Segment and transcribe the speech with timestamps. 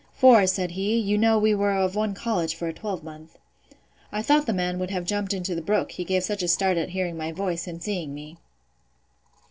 [0.15, 3.37] (for, said he, you know we were of one college for a twelvemonth.)
[4.11, 6.75] I thought the man would have jumped into the brook, he gave such a start
[6.75, 8.37] at hearing my voice, and seeing me.